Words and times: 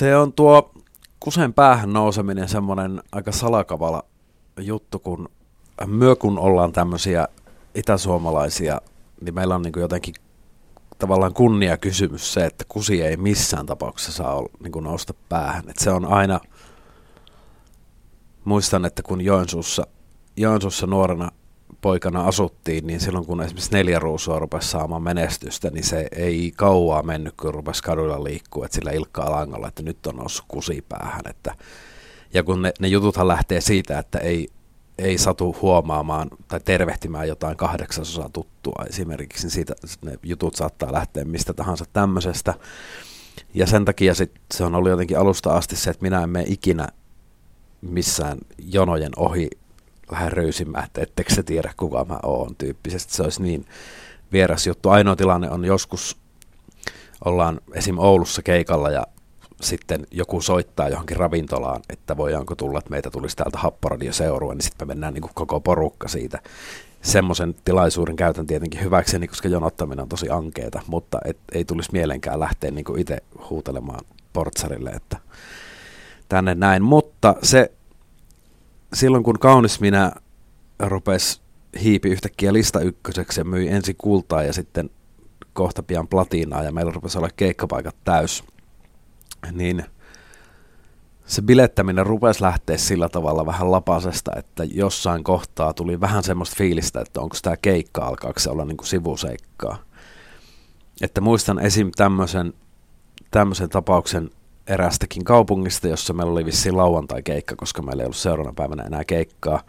Se 0.00 0.16
on 0.16 0.32
tuo 0.32 0.72
kusen 1.20 1.54
päähän 1.54 1.92
nouseminen 1.92 2.48
semmoinen 2.48 3.02
aika 3.12 3.32
salakavala 3.32 4.02
juttu, 4.60 4.98
kun 4.98 5.28
myö 5.86 6.16
kun 6.16 6.38
ollaan 6.38 6.72
tämmöisiä 6.72 7.28
itäsuomalaisia, 7.74 8.80
niin 9.20 9.34
meillä 9.34 9.54
on 9.54 9.62
niin 9.62 9.72
jotenkin 9.76 10.14
tavallaan 10.98 11.34
kunnia 11.34 11.76
kysymys 11.76 12.32
se, 12.32 12.46
että 12.46 12.64
kusi 12.68 13.02
ei 13.02 13.16
missään 13.16 13.66
tapauksessa 13.66 14.12
saa 14.12 14.34
olla, 14.34 14.48
niin 14.62 14.72
kuin 14.72 14.84
nousta 14.84 15.14
päähän. 15.28 15.68
Et 15.68 15.78
se 15.78 15.90
on 15.90 16.04
aina, 16.04 16.40
muistan, 18.44 18.84
että 18.84 19.02
kun 19.02 19.20
Joensuussa, 19.20 19.86
Joensuussa 20.36 20.86
nuorena 20.86 21.30
poikana 21.80 22.24
asuttiin, 22.24 22.86
niin 22.86 23.00
silloin 23.00 23.26
kun 23.26 23.42
esimerkiksi 23.42 23.72
neljä 23.72 23.98
ruusua 23.98 24.38
rupesi 24.38 24.68
saamaan 24.68 25.02
menestystä, 25.02 25.70
niin 25.70 25.84
se 25.84 26.08
ei 26.16 26.52
kauaa 26.56 27.02
mennyt, 27.02 27.34
kun 27.36 27.54
rupesi 27.54 27.82
kaduilla 27.82 28.24
liikkua, 28.24 28.64
että 28.64 28.74
sillä 28.74 28.90
ilkkaa 28.90 29.30
langalla, 29.30 29.68
että 29.68 29.82
nyt 29.82 30.06
on 30.06 30.16
noussut 30.16 30.44
kusi 30.48 30.84
päähän. 30.88 31.22
Että, 31.30 31.54
ja 32.34 32.42
kun 32.42 32.62
ne, 32.62 32.72
ne 32.80 32.88
jututhan 32.88 33.28
lähtee 33.28 33.60
siitä, 33.60 33.98
että 33.98 34.18
ei, 34.18 34.48
ei 34.98 35.18
satu 35.18 35.56
huomaamaan 35.62 36.30
tai 36.48 36.60
tervehtimään 36.64 37.28
jotain 37.28 37.56
kahdeksasosaa 37.56 38.30
tuttua 38.32 38.84
esimerkiksi, 38.88 39.44
niin 39.44 39.50
siitä 39.50 39.74
ne 40.04 40.18
jutut 40.22 40.54
saattaa 40.54 40.92
lähteä 40.92 41.24
mistä 41.24 41.52
tahansa 41.52 41.84
tämmöisestä. 41.92 42.54
Ja 43.54 43.66
sen 43.66 43.84
takia 43.84 44.14
sit 44.14 44.32
se 44.54 44.64
on 44.64 44.74
ollut 44.74 44.90
jotenkin 44.90 45.18
alusta 45.18 45.56
asti 45.56 45.76
se, 45.76 45.90
että 45.90 46.02
minä 46.02 46.22
en 46.22 46.30
mene 46.30 46.44
ikinä 46.48 46.88
missään 47.80 48.38
jonojen 48.58 49.12
ohi 49.16 49.48
vähän 50.10 50.32
röysimään, 50.32 50.84
että 50.84 51.00
ettekö 51.00 51.34
se 51.34 51.42
tiedä 51.42 51.72
kuka 51.76 52.04
mä 52.04 52.18
oon 52.22 52.56
tyyppisesti. 52.56 53.14
Se 53.14 53.22
olisi 53.22 53.42
niin 53.42 53.66
vieras 54.32 54.66
juttu. 54.66 54.88
Ainoa 54.88 55.16
tilanne 55.16 55.50
on 55.50 55.64
joskus, 55.64 56.16
ollaan 57.24 57.60
esim. 57.74 57.98
Oulussa 57.98 58.42
keikalla 58.42 58.90
ja 58.90 59.06
sitten 59.60 60.06
joku 60.10 60.40
soittaa 60.40 60.88
johonkin 60.88 61.16
ravintolaan, 61.16 61.80
että 61.90 62.16
voidaanko 62.16 62.54
tulla, 62.54 62.78
että 62.78 62.90
meitä 62.90 63.10
tulisi 63.10 63.36
täältä 63.36 63.58
Happaradio 63.58 64.12
seurua, 64.12 64.54
niin 64.54 64.62
sitten 64.62 64.88
me 64.88 64.94
mennään 64.94 65.14
niin 65.14 65.22
kuin 65.22 65.34
koko 65.34 65.60
porukka 65.60 66.08
siitä. 66.08 66.38
Semmoisen 67.02 67.54
tilaisuuden 67.64 68.16
käytän 68.16 68.46
tietenkin 68.46 68.80
hyväkseni, 68.82 69.28
koska 69.28 69.48
jonottaminen 69.48 70.02
on 70.02 70.08
tosi 70.08 70.30
ankeeta, 70.30 70.80
mutta 70.86 71.18
et, 71.24 71.38
ei 71.52 71.64
tulisi 71.64 71.92
mielenkään 71.92 72.40
lähteä 72.40 72.70
niin 72.70 72.98
itse 72.98 73.18
huutelemaan 73.50 74.00
portsarille, 74.32 74.90
että 74.90 75.16
tänne 76.28 76.54
näin. 76.54 76.82
Mutta 76.82 77.34
se 77.42 77.72
silloin 78.94 79.24
kun 79.24 79.38
Kaunis 79.38 79.80
minä 79.80 80.12
rupesi 80.78 81.40
hiipi 81.82 82.08
yhtäkkiä 82.08 82.52
lista 82.52 82.80
ykköseksi 82.80 83.40
ja 83.40 83.44
myi 83.44 83.68
ensin 83.68 83.96
kultaa 83.98 84.42
ja 84.42 84.52
sitten 84.52 84.90
kohta 85.52 85.82
pian 85.82 86.08
platinaa 86.08 86.62
ja 86.62 86.72
meillä 86.72 86.92
rupesi 86.92 87.18
olla 87.18 87.28
keikkapaikat 87.36 87.96
täys, 88.04 88.44
niin 89.52 89.84
se 91.26 91.42
bilettäminen 91.42 92.06
rupesi 92.06 92.42
lähteä 92.42 92.76
sillä 92.76 93.08
tavalla 93.08 93.46
vähän 93.46 93.70
lapasesta, 93.70 94.30
että 94.36 94.64
jossain 94.64 95.24
kohtaa 95.24 95.74
tuli 95.74 96.00
vähän 96.00 96.22
semmoista 96.22 96.56
fiilistä, 96.56 97.00
että 97.00 97.20
onko 97.20 97.36
tämä 97.42 97.56
keikka, 97.56 98.04
alkaako 98.04 98.40
se 98.40 98.50
olla 98.50 98.64
niin 98.64 98.76
kuin 98.76 98.88
sivuseikkaa. 98.88 99.78
Että 101.00 101.20
muistan 101.20 101.58
esim. 101.58 101.90
tämmöisen, 101.96 102.54
tämmöisen 103.30 103.68
tapauksen 103.68 104.30
erästäkin 104.70 105.24
kaupungista, 105.24 105.88
jossa 105.88 106.12
meillä 106.12 106.32
oli 106.32 106.44
vissiin 106.44 106.76
lauantai-keikka, 106.76 107.56
koska 107.56 107.82
meillä 107.82 108.02
ei 108.02 108.04
ollut 108.04 108.16
seuraavana 108.16 108.54
päivänä 108.54 108.82
enää 108.82 109.04
keikkaa. 109.04 109.62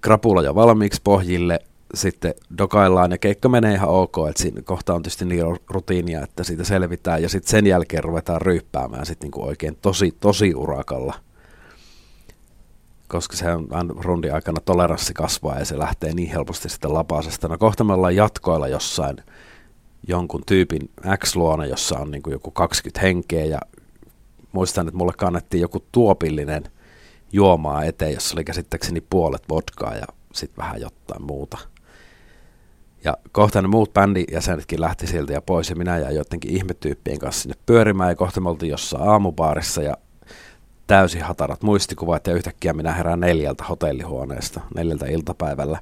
Krapula 0.00 0.42
jo 0.42 0.54
valmiiksi 0.54 1.00
pohjille, 1.04 1.60
sitten 1.94 2.34
dokaillaan 2.58 3.10
ja 3.10 3.18
keikka 3.18 3.48
menee 3.48 3.74
ihan 3.74 3.88
ok, 3.88 4.16
että 4.28 4.42
siinä 4.42 4.62
kohta 4.62 4.94
on 4.94 5.02
tietysti 5.02 5.24
niin 5.24 5.44
rutiinia, 5.68 6.22
että 6.22 6.44
siitä 6.44 6.64
selvitään 6.64 7.22
ja 7.22 7.28
sitten 7.28 7.50
sen 7.50 7.66
jälkeen 7.66 8.04
ruvetaan 8.04 8.42
ryyppäämään 8.42 9.06
sitten 9.06 9.26
niinku 9.26 9.46
oikein 9.46 9.78
tosi, 9.82 10.16
tosi 10.20 10.54
urakalla. 10.54 11.14
Koska 13.08 13.36
se 13.36 13.50
on 13.50 13.68
rundi 14.00 14.30
aikana 14.30 14.60
toleranssi 14.64 15.14
kasvaa 15.14 15.58
ja 15.58 15.64
se 15.64 15.78
lähtee 15.78 16.14
niin 16.14 16.30
helposti 16.30 16.68
sitten 16.68 16.94
lapasesta. 16.94 17.48
No 17.48 17.58
kohta 17.58 17.84
me 17.84 17.92
ollaan 17.92 18.16
jatkoilla 18.16 18.68
jossain– 18.68 19.16
jonkun 20.08 20.42
tyypin 20.46 20.90
X-luona, 21.16 21.66
jossa 21.66 21.98
on 21.98 22.10
niin 22.10 22.22
kuin 22.22 22.32
joku 22.32 22.50
20 22.50 23.00
henkeä 23.00 23.44
ja 23.44 23.60
muistan, 24.52 24.88
että 24.88 24.98
mulle 24.98 25.12
kannettiin 25.16 25.60
joku 25.60 25.84
tuopillinen 25.92 26.64
juomaa 27.32 27.84
eteen, 27.84 28.14
jossa 28.14 28.34
oli 28.36 28.44
käsittääkseni 28.44 29.00
puolet 29.00 29.42
vodkaa 29.48 29.94
ja 29.94 30.06
sitten 30.32 30.64
vähän 30.64 30.80
jotain 30.80 31.22
muuta. 31.22 31.58
Ja 33.04 33.16
kohta 33.32 33.62
ne 33.62 33.68
muut 33.68 33.92
bändijäsenetkin 33.92 34.80
lähti 34.80 35.06
siltä 35.06 35.32
ja 35.32 35.42
pois 35.42 35.70
ja 35.70 35.76
minä 35.76 35.98
jäin 35.98 36.16
jotenkin 36.16 36.56
ihmetyyppien 36.56 37.18
kanssa 37.18 37.42
sinne 37.42 37.54
pyörimään 37.66 38.10
ja 38.10 38.14
kohta 38.14 38.40
me 38.40 38.48
oltiin 38.48 38.70
jossain 38.70 39.08
aamubaarissa 39.08 39.82
ja 39.82 39.96
täysin 40.86 41.22
hatarat 41.22 41.62
muistikuvat 41.62 42.26
ja 42.26 42.34
yhtäkkiä 42.34 42.72
minä 42.72 42.92
herään 42.92 43.20
neljältä 43.20 43.64
hotellihuoneesta, 43.64 44.60
neljältä 44.74 45.06
iltapäivällä 45.06 45.78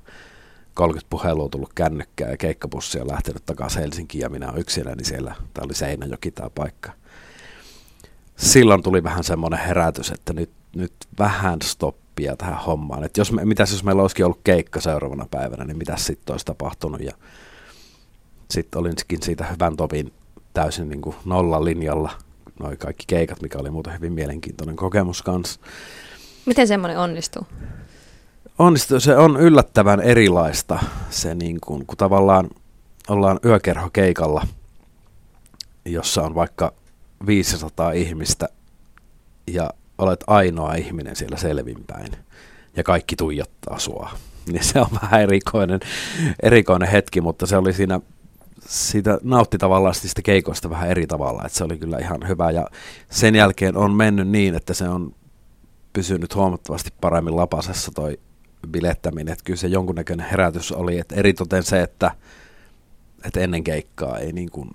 30 0.75 1.10
puhelua 1.10 1.49
tullut 1.49 1.72
kännykkää 1.75 2.31
ja 2.31 2.37
keikkabussi 2.37 3.00
on 3.00 3.09
lähtenyt 3.09 3.47
takaisin 3.47 3.81
Helsinkiin 3.81 4.22
ja 4.22 4.28
minä 4.28 4.49
olen 4.49 4.60
yksinäni 4.60 5.05
siellä. 5.05 5.34
Tämä 5.55 5.65
oli 5.65 5.75
Seinäjoki 5.75 6.31
tämä 6.31 6.50
paikka. 6.50 6.93
Silloin 8.37 8.83
tuli 8.83 9.03
vähän 9.03 9.25
semmoinen 9.25 9.60
herätys, 9.60 10.10
että 10.10 10.33
nyt, 10.33 10.50
nyt 10.77 10.93
vähän 11.19 11.62
stoppia 11.62 12.37
tähän 12.37 12.65
hommaan. 12.66 13.05
Että 13.05 13.21
jos 13.21 13.33
me, 13.33 13.44
mitäs 13.44 13.72
jos 13.72 13.84
meillä 13.84 14.03
olisikin 14.03 14.25
ollut 14.25 14.41
keikka 14.44 14.81
seuraavana 14.81 15.27
päivänä, 15.31 15.65
niin 15.65 15.78
mitä 15.78 15.97
sitten 15.97 16.34
olisi 16.34 16.47
tapahtunut. 16.47 17.00
Ja 17.00 17.12
sitten 18.50 18.81
olinkin 18.81 19.22
siitä 19.22 19.44
hyvän 19.44 19.77
topin 19.77 20.12
täysin 20.54 20.89
niin 20.89 21.03
kuin 21.03 21.16
nolla 21.25 21.65
linjalla 21.65 22.10
noin 22.60 22.78
kaikki 22.78 23.04
keikat, 23.06 23.43
mikä 23.43 23.59
oli 23.59 23.71
muuten 23.71 23.94
hyvin 23.94 24.12
mielenkiintoinen 24.12 24.77
kokemus 24.77 25.22
kanssa. 25.22 25.60
Miten 26.47 26.69
semmoinen 26.69 26.99
onnistuu? 26.99 27.47
Onnistuu, 28.58 29.00
se 29.00 29.16
on 29.16 29.41
yllättävän 29.41 30.00
erilaista 30.00 30.78
se 31.10 31.34
niin 31.34 31.58
kuin, 31.60 31.86
kun 31.86 31.97
tavallaan 31.97 32.50
ollaan 33.08 33.41
yökerhokeikalla, 33.44 34.47
jossa 35.84 36.22
on 36.22 36.34
vaikka 36.34 36.72
500 37.26 37.92
ihmistä 37.92 38.48
ja 39.47 39.70
olet 39.98 40.25
ainoa 40.26 40.75
ihminen 40.75 41.16
siellä 41.16 41.36
selvinpäin 41.36 42.12
ja 42.76 42.82
kaikki 42.82 43.16
tuijottaa 43.16 43.78
sua. 43.78 44.10
Niin 44.53 44.64
se 44.64 44.80
on 44.80 44.86
vähän 45.03 45.22
erikoinen, 45.22 45.80
erikoinen 46.42 46.88
hetki, 46.88 47.20
mutta 47.20 47.47
se 47.47 47.56
oli 47.56 47.72
siinä, 47.72 48.00
siitä 48.66 49.19
nautti 49.22 49.59
tavallaan 49.59 49.94
sitä 49.94 50.22
keikoista 50.22 50.70
vähän 50.70 50.91
eri 50.91 51.06
tavalla, 51.06 51.42
että 51.47 51.59
se 51.59 51.64
oli 51.64 51.78
kyllä 51.78 51.98
ihan 51.98 52.28
hyvä 52.28 52.50
ja 52.50 52.66
sen 53.10 53.34
jälkeen 53.34 53.76
on 53.76 53.92
mennyt 53.92 54.28
niin, 54.28 54.54
että 54.54 54.74
se 54.74 54.88
on 54.88 55.14
pysynyt 55.92 56.34
huomattavasti 56.34 56.91
paremmin 57.00 57.36
lapasessa 57.36 57.92
toi 57.94 58.19
bilettäminen, 58.70 59.32
että 59.32 59.44
kyllä 59.44 59.56
se 59.56 59.68
jonkunnäköinen 59.68 60.26
herätys 60.30 60.72
oli, 60.72 60.98
että 60.98 61.14
eritoten 61.14 61.62
se, 61.62 61.82
että, 61.82 62.10
että 63.24 63.40
ennen 63.40 63.64
keikkaa 63.64 64.18
ei 64.18 64.32
niin 64.32 64.50
kuin, 64.50 64.70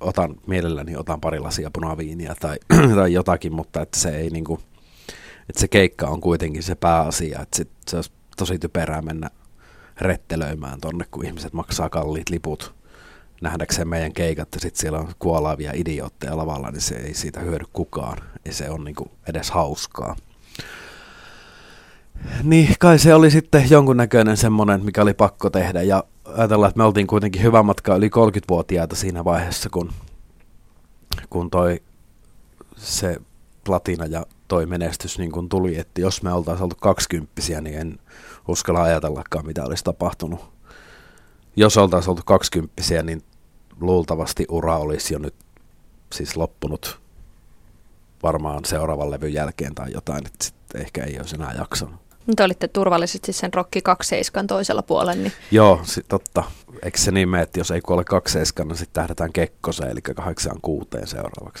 otan 0.00 0.34
mielelläni 0.46 0.96
otan 0.96 1.20
pari 1.20 1.38
lasia 1.38 1.70
punaviiniä 1.72 2.34
tai, 2.40 2.56
tai 2.96 3.12
jotakin, 3.12 3.52
mutta 3.52 3.82
että 3.82 4.00
se 4.00 4.16
ei 4.16 4.30
niin 4.30 4.44
kuin, 4.44 4.60
että 5.48 5.60
se 5.60 5.68
keikka 5.68 6.06
on 6.06 6.20
kuitenkin 6.20 6.62
se 6.62 6.74
pääasia, 6.74 7.40
että 7.42 7.56
sit 7.56 7.70
se 7.88 7.96
olisi 7.96 8.12
tosi 8.36 8.58
typerää 8.58 9.02
mennä 9.02 9.30
rettelöimään 10.00 10.80
tonne, 10.80 11.04
kun 11.10 11.26
ihmiset 11.26 11.52
maksaa 11.52 11.88
kalliit 11.88 12.30
liput 12.30 12.74
nähdäkseen 13.40 13.88
meidän 13.88 14.12
keikat 14.12 14.48
ja 14.54 14.60
sitten 14.60 14.80
siellä 14.80 14.98
on 14.98 15.12
kuolaavia 15.18 15.72
idiootteja 15.74 16.36
lavalla, 16.36 16.70
niin 16.70 16.80
se 16.80 16.94
ei 16.94 17.14
siitä 17.14 17.40
hyödy 17.40 17.64
kukaan. 17.72 18.18
Ja 18.44 18.52
se 18.52 18.70
on 18.70 18.84
niinku 18.84 19.10
edes 19.28 19.50
hauskaa. 19.50 20.16
Niin, 22.42 22.74
kai 22.78 22.98
se 22.98 23.14
oli 23.14 23.30
sitten 23.30 23.70
jonkunnäköinen 23.70 24.36
semmoinen, 24.36 24.84
mikä 24.84 25.02
oli 25.02 25.14
pakko 25.14 25.50
tehdä. 25.50 25.82
Ja 25.82 26.04
ajatellaan, 26.24 26.68
että 26.68 26.78
me 26.78 26.84
oltiin 26.84 27.06
kuitenkin 27.06 27.42
hyvä 27.42 27.62
matka 27.62 27.96
yli 27.96 28.08
30-vuotiaita 28.08 28.96
siinä 28.96 29.24
vaiheessa, 29.24 29.70
kun, 29.70 29.92
kun 31.30 31.50
toi 31.50 31.82
se 32.76 33.16
platina 33.64 34.06
ja 34.06 34.26
toi 34.48 34.66
menestys 34.66 35.18
niin 35.18 35.32
kun 35.32 35.48
tuli, 35.48 35.78
että 35.78 36.00
jos 36.00 36.22
me 36.22 36.32
oltaisiin 36.32 36.64
oltu 36.64 36.76
kaksikymppisiä, 36.80 37.60
niin 37.60 37.78
en 37.78 37.98
uskalla 38.48 38.82
ajatellakaan, 38.82 39.46
mitä 39.46 39.64
olisi 39.64 39.84
tapahtunut. 39.84 40.40
Jos 41.56 41.76
oltaisiin 41.76 42.10
oltu 42.10 42.22
kaksikymppisiä, 42.24 43.02
niin 43.02 43.22
luultavasti 43.80 44.46
ura 44.48 44.76
olisi 44.76 45.14
jo 45.14 45.18
nyt 45.18 45.34
siis 46.12 46.36
loppunut 46.36 47.00
varmaan 48.22 48.64
seuraavan 48.64 49.10
levyn 49.10 49.32
jälkeen 49.32 49.74
tai 49.74 49.92
jotain, 49.92 50.26
että 50.26 50.55
sitten 50.66 50.80
ehkä 50.80 51.04
ei 51.04 51.18
olisi 51.18 51.34
enää 51.34 51.54
jaksanut. 51.58 51.94
Nyt 52.26 52.40
olitte 52.40 52.68
turvallisesti 52.68 53.32
sen 53.32 53.54
Rokki 53.54 53.82
27 53.82 54.46
toisella 54.46 54.82
puolella. 54.82 55.14
Niin... 55.14 55.32
Joo, 55.50 55.80
sit, 55.82 56.08
totta. 56.08 56.44
Eikö 56.82 56.98
se 56.98 57.10
niin 57.10 57.34
että 57.34 57.60
jos 57.60 57.70
ei 57.70 57.80
kuole 57.80 58.04
27, 58.04 58.68
niin 58.68 58.76
sitten 58.76 58.94
tähdätään 58.94 59.32
Kekkoseen, 59.32 59.90
eli 59.90 60.00
86 60.00 60.88
seuraavaksi? 61.04 61.52